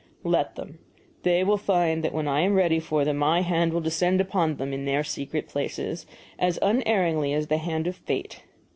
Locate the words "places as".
5.47-6.57